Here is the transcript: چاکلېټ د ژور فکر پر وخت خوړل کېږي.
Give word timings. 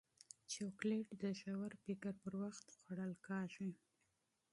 چاکلېټ 0.51 1.07
د 1.21 1.23
ژور 1.41 1.71
فکر 1.83 2.13
پر 2.21 2.33
وخت 2.41 2.65
خوړل 2.77 3.13
کېږي. 3.25 3.71